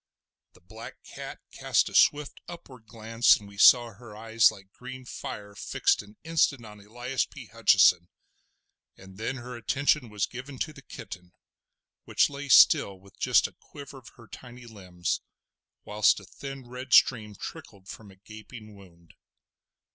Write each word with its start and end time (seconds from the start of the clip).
The 0.53 0.61
black 0.61 1.03
cat 1.03 1.41
cast 1.51 1.87
a 1.87 1.93
swift 1.93 2.41
upward 2.47 2.87
glance, 2.87 3.37
and 3.37 3.47
we 3.47 3.59
saw 3.59 3.91
her 3.93 4.17
eyes 4.17 4.49
like 4.51 4.71
green 4.71 5.05
fire 5.05 5.53
fixed 5.53 6.01
an 6.01 6.17
instant 6.23 6.65
on 6.65 6.79
Elias 6.79 7.27
P. 7.27 7.49
Hutcheson; 7.49 8.07
and 8.97 9.19
then 9.19 9.35
her 9.35 9.55
attention 9.55 10.09
was 10.09 10.25
given 10.25 10.57
to 10.57 10.73
the 10.73 10.81
kitten, 10.81 11.33
which 12.05 12.31
lay 12.31 12.49
still 12.49 12.99
with 12.99 13.19
just 13.19 13.45
a 13.45 13.53
quiver 13.59 13.99
of 13.99 14.13
her 14.15 14.25
tiny 14.27 14.65
limbs, 14.65 15.21
whilst 15.85 16.19
a 16.19 16.23
thin 16.25 16.67
red 16.67 16.93
stream 16.93 17.35
trickled 17.35 17.87
from 17.87 18.09
a 18.09 18.15
gaping 18.15 18.75
wound. 18.75 19.13